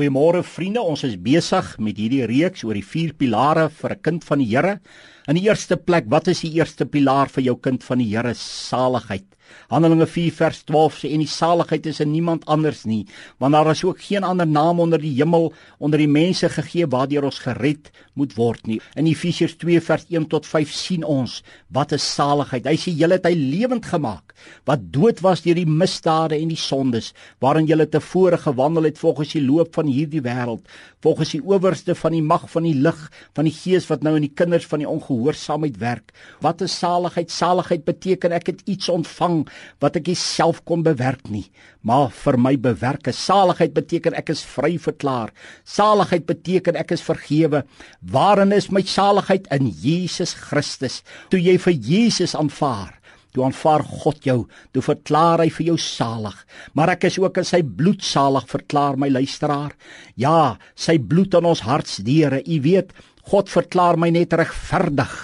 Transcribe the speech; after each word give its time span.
Goeiemôre 0.00 0.40
vriende, 0.48 0.80
ons 0.80 1.02
is 1.04 1.18
besig 1.20 1.66
met 1.84 1.98
hierdie 2.00 2.22
reeks 2.24 2.62
oor 2.64 2.78
die 2.78 2.86
vier 2.88 3.10
pilare 3.12 3.66
vir 3.68 3.92
'n 3.92 4.00
kind 4.00 4.22
van 4.24 4.38
die 4.40 4.48
Here. 4.48 4.80
In 5.28 5.36
die 5.36 5.44
eerste 5.44 5.76
plek, 5.76 6.06
wat 6.08 6.28
is 6.28 6.40
die 6.40 6.56
eerste 6.56 6.86
pilaar 6.86 7.28
vir 7.28 7.44
jou 7.44 7.56
kind 7.60 7.84
van 7.84 7.98
die 7.98 8.08
Here? 8.08 8.32
Saligheid. 8.32 9.28
Handelinge 9.70 10.06
4 10.06 10.32
vers 10.32 10.62
12 10.68 10.98
sê 11.02 11.12
en 11.14 11.24
die 11.24 11.30
saligheid 11.30 11.86
is 11.86 12.00
in 12.00 12.12
niemand 12.12 12.46
anders 12.46 12.84
nie, 12.84 13.04
want 13.38 13.54
daar 13.54 13.70
is 13.70 13.84
ook 13.84 14.00
geen 14.02 14.24
ander 14.24 14.46
naam 14.46 14.80
onder 14.80 15.00
die 15.00 15.14
hemel 15.16 15.52
onder 15.78 15.98
die 15.98 16.10
mense 16.10 16.48
gegee 16.48 16.88
waardeur 16.90 17.28
ons 17.28 17.42
gered 17.44 17.90
moet 18.14 18.34
word 18.36 18.66
nie. 18.66 18.80
In 18.96 19.08
Efesiërs 19.08 19.56
2 19.60 19.80
vers 19.84 20.06
1 20.08 20.26
tot 20.32 20.46
5 20.46 20.72
sien 20.74 21.04
ons 21.04 21.40
wat 21.72 21.94
is 21.96 22.04
saligheid. 22.04 22.66
Hy 22.66 22.76
sê 22.80 22.94
julle 22.96 23.18
het 23.18 23.28
hy 23.28 23.36
lewend 23.36 23.86
gemaak 23.88 24.34
wat 24.68 24.86
dood 24.92 25.20
was 25.24 25.42
deur 25.44 25.58
die 25.58 25.68
misdade 25.68 26.38
en 26.38 26.48
die 26.48 26.58
sondes 26.58 27.10
waarin 27.44 27.68
julle 27.68 27.86
tevore 27.90 28.38
gewandel 28.40 28.88
het 28.88 29.00
volgens 29.00 29.34
die 29.36 29.42
loop 29.44 29.74
van 29.76 29.90
hierdie 29.90 30.22
wêreld, 30.24 30.62
volgens 31.04 31.34
die 31.36 31.42
owerste 31.44 31.94
van 31.98 32.16
die 32.16 32.24
mag 32.24 32.46
van 32.52 32.64
die 32.64 32.76
lig 32.76 33.00
van 33.36 33.48
die 33.48 33.54
gees 33.54 33.88
wat 33.90 34.04
nou 34.06 34.14
in 34.16 34.26
die 34.26 34.34
kinders 34.36 34.66
van 34.70 34.82
die 34.82 34.88
ongehoorsaamheid 34.88 35.78
werk. 35.80 36.14
Wat 36.44 36.64
is 36.64 36.76
saligheid? 36.76 37.32
Saligheid 37.32 37.84
beteken 37.84 38.34
ek 38.36 38.52
het 38.52 38.64
iets 38.70 38.88
ontvang 38.92 39.39
wat 39.80 39.96
ek 40.00 40.12
self 40.18 40.62
kon 40.68 40.82
bewerk 40.86 41.28
nie, 41.30 41.46
maar 41.82 42.10
vir 42.10 42.38
my 42.38 42.56
bewerke. 42.56 43.12
Saligheid 43.12 43.74
beteken 43.74 44.16
ek 44.18 44.32
is 44.34 44.44
vry 44.44 44.76
verklaar. 44.78 45.32
Saligheid 45.64 46.26
beteken 46.26 46.76
ek 46.80 46.92
is 46.96 47.04
vergewe. 47.04 47.64
Waarin 48.00 48.52
is 48.52 48.70
my 48.70 48.82
saligheid 48.82 49.48
in 49.50 49.70
Jesus 49.70 50.34
Christus? 50.34 51.02
Toe 51.30 51.40
jy 51.40 51.58
vir 51.58 51.76
Jesus 51.76 52.34
aanvaar, 52.34 53.00
Toe 53.30 53.44
aanvaar 53.46 53.84
God 53.86 54.24
jou, 54.26 54.40
toe 54.74 54.82
verklaar 54.82 55.44
hy 55.44 55.50
vir 55.54 55.68
jou 55.68 55.76
salig. 55.78 56.34
Maar 56.74 56.96
ek 56.96 57.06
is 57.06 57.18
ook 57.22 57.38
in 57.38 57.46
sy 57.46 57.60
bloed 57.62 58.02
salig, 58.02 58.48
verklaar 58.50 58.98
my 58.98 59.06
luisteraar. 59.06 59.76
Ja, 60.18 60.58
sy 60.74 60.96
bloed 60.98 61.36
aan 61.38 61.46
ons 61.46 61.62
hartsdeure. 61.62 62.40
U 62.42 62.56
weet, 62.64 62.90
God 63.30 63.52
verklaar 63.52 64.00
my 64.02 64.10
net 64.10 64.34
regverdig 64.34 65.14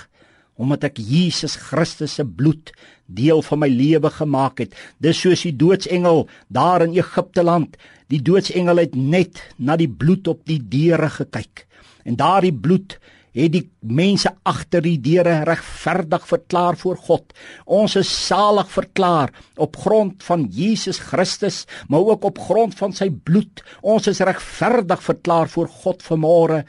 omdat 0.57 0.89
ek 0.89 1.01
Jesus 1.01 1.57
Christus 1.69 2.17
se 2.19 2.25
bloed 2.25 2.73
deel 3.07 3.43
van 3.45 3.63
my 3.63 3.69
lewe 3.71 4.11
gemaak 4.11 4.65
het. 4.65 4.75
Dis 4.99 5.21
soos 5.23 5.45
die 5.47 5.55
doodsengel 5.57 6.27
daar 6.49 6.85
in 6.87 6.97
Egipte 6.97 7.45
land. 7.47 7.77
Die 8.11 8.23
doodsengel 8.23 8.83
het 8.83 8.97
net 8.97 9.43
na 9.59 9.77
die 9.77 9.91
bloed 9.91 10.29
op 10.29 10.45
die 10.49 10.61
deure 10.61 11.11
gekyk. 11.21 11.67
En 12.07 12.19
daardie 12.19 12.55
bloed 12.55 12.99
het 13.37 13.53
die 13.53 13.67
mense 13.85 14.31
agter 14.49 14.81
die 14.85 14.97
deure 15.03 15.43
regverdig 15.45 16.25
verklaar 16.29 16.79
voor 16.81 16.97
God. 16.97 17.35
Ons 17.69 17.99
is 18.01 18.09
salig 18.09 18.71
verklaar 18.73 19.33
op 19.61 19.77
grond 19.83 20.25
van 20.25 20.47
Jesus 20.53 21.03
Christus, 21.11 21.65
maar 21.89 22.01
ook 22.01 22.25
op 22.31 22.41
grond 22.41 22.75
van 22.79 22.97
sy 22.97 23.11
bloed. 23.11 23.61
Ons 23.83 24.09
is 24.09 24.25
regverdig 24.25 25.05
verklaar 25.05 25.53
voor 25.53 25.69
God 25.69 26.05
vanmôre 26.07 26.63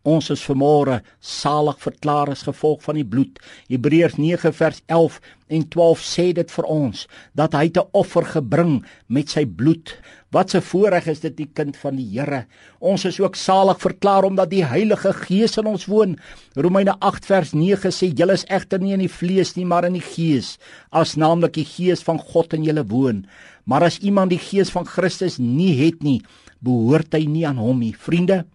Ons 0.00 0.30
is 0.32 0.40
vermore 0.40 1.02
salig 1.20 1.76
verklaar 1.82 2.30
as 2.32 2.46
gevolg 2.46 2.80
van 2.86 2.96
die 2.96 3.04
bloed. 3.04 3.36
Hebreërs 3.68 4.16
9 4.16 4.52
vers 4.56 4.78
11 4.88 5.18
en 5.52 5.66
12 5.74 6.04
sê 6.08 6.24
dit 6.32 6.54
vir 6.56 6.68
ons 6.72 7.02
dat 7.36 7.52
hy 7.52 7.68
'n 7.68 7.84
offer 7.92 8.24
gebring 8.24 8.80
met 9.08 9.28
sy 9.28 9.44
bloed. 9.44 9.92
Wat 10.32 10.54
'n 10.54 10.62
voorreg 10.62 11.06
is 11.06 11.20
dit 11.20 11.36
die 11.36 11.50
kind 11.52 11.76
van 11.76 11.96
die 11.96 12.08
Here. 12.16 12.46
Ons 12.80 13.04
is 13.04 13.20
ook 13.20 13.36
salig 13.36 13.78
verklaar 13.78 14.24
omdat 14.24 14.50
die 14.50 14.64
Heilige 14.64 15.12
Gees 15.12 15.58
in 15.58 15.66
ons 15.66 15.86
woon. 15.86 16.18
Romeine 16.54 16.96
8 17.00 17.26
vers 17.26 17.52
9 17.52 17.90
sê 17.92 18.14
julle 18.14 18.32
is 18.32 18.46
egter 18.48 18.80
nie 18.80 18.92
in 18.92 19.00
die 19.00 19.08
vlees 19.08 19.54
nie, 19.56 19.66
maar 19.66 19.84
in 19.84 19.92
die 19.92 20.00
Gees, 20.14 20.58
as 20.90 21.16
naamlik 21.16 21.52
die 21.52 21.64
Gees 21.64 22.02
van 22.02 22.18
God 22.18 22.54
in 22.54 22.64
julle 22.64 22.86
woon. 22.86 23.26
Maar 23.66 23.82
as 23.82 23.98
iemand 23.98 24.30
die 24.30 24.38
Gees 24.38 24.70
van 24.70 24.86
Christus 24.86 25.38
nie 25.38 25.76
het 25.84 26.02
nie, 26.02 26.22
behoort 26.60 27.12
hy 27.12 27.26
nie 27.26 27.46
aan 27.46 27.58
hom 27.58 27.78
nie. 27.78 27.92
Vriende, 27.92 28.46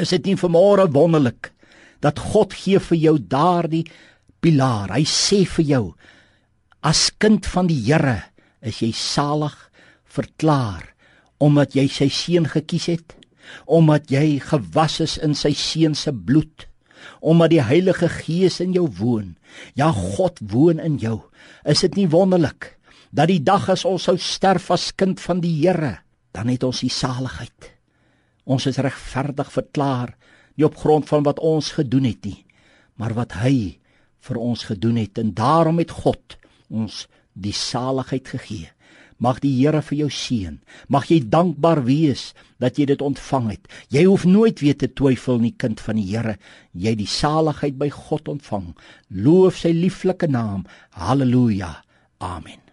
Is 0.00 0.12
dit 0.16 0.30
nie 0.30 0.38
vanmôre 0.40 0.88
wonderlik 0.92 1.52
dat 2.00 2.18
God 2.32 2.54
gee 2.56 2.80
vir 2.80 2.98
jou 2.98 3.16
daardie 3.20 3.84
pilaar. 4.40 4.94
Hy 4.96 5.04
sê 5.04 5.44
vir 5.44 5.66
jou 5.68 5.84
as 6.80 7.10
kind 7.20 7.44
van 7.52 7.68
die 7.68 7.80
Here 7.84 8.22
is 8.64 8.80
jy 8.80 8.90
salig 8.96 9.56
verklaar 10.08 10.90
omdat 11.40 11.76
jy 11.76 11.86
sy 11.88 12.08
seun 12.12 12.46
gekies 12.52 12.86
het, 12.90 13.14
omdat 13.64 14.10
jy 14.12 14.40
gewas 14.44 14.98
is 15.00 15.16
in 15.24 15.32
sy 15.36 15.54
seun 15.56 15.94
se 15.96 16.12
bloed, 16.12 16.66
omdat 17.24 17.54
die 17.54 17.62
Heilige 17.64 18.10
Gees 18.12 18.58
in 18.60 18.74
jou 18.76 18.84
woon. 18.98 19.38
Ja, 19.72 19.88
God 19.88 20.36
woon 20.52 20.80
in 20.84 20.98
jou. 21.00 21.22
Is 21.64 21.80
dit 21.86 21.96
nie 21.96 22.10
wonderlik 22.12 22.74
dat 23.08 23.32
die 23.32 23.40
dag 23.40 23.70
as 23.72 23.86
ons 23.88 24.04
sou 24.04 24.18
sterf 24.20 24.68
as 24.70 24.90
kind 24.92 25.20
van 25.20 25.40
die 25.40 25.54
Here, 25.62 25.96
dan 26.36 26.52
het 26.52 26.64
ons 26.68 26.84
die 26.84 26.92
saligheid. 26.92 27.72
Ons 28.44 28.66
is 28.70 28.80
regverdig 28.80 29.52
verklaar 29.52 30.14
nie 30.56 30.66
op 30.66 30.76
grond 30.76 31.08
van 31.08 31.24
wat 31.24 31.40
ons 31.40 31.72
gedoen 31.78 32.08
het 32.08 32.24
nie, 32.26 32.44
maar 33.00 33.14
wat 33.16 33.38
hy 33.40 33.80
vir 34.28 34.36
ons 34.40 34.66
gedoen 34.68 34.98
het 35.00 35.18
en 35.18 35.32
daarom 35.36 35.80
het 35.80 35.94
God 36.02 36.36
ons 36.68 37.06
die 37.32 37.54
saligheid 37.56 38.28
gegee. 38.28 38.68
Mag 39.20 39.42
die 39.44 39.52
Here 39.52 39.82
vir 39.84 39.98
jou 39.98 40.08
seën. 40.08 40.56
Mag 40.88 41.10
jy 41.12 41.20
dankbaar 41.20 41.82
wees 41.84 42.30
dat 42.56 42.80
jy 42.80 42.86
dit 42.88 43.02
ontvang 43.04 43.50
het. 43.52 43.68
Jy 43.92 44.06
hoef 44.08 44.24
nooit 44.24 44.62
weer 44.64 44.78
te 44.80 44.88
twyfel 44.88 45.42
nie, 45.42 45.52
kind 45.52 45.80
van 45.80 46.00
die 46.00 46.08
Here. 46.08 46.38
Jy 46.72 46.94
die 47.02 47.10
saligheid 47.10 47.76
by 47.76 47.90
God 47.92 48.32
ontvang. 48.32 48.72
Loof 49.12 49.60
sy 49.60 49.74
lieflike 49.76 50.30
naam. 50.32 50.64
Halleluja. 50.96 51.82
Amen. 52.24 52.69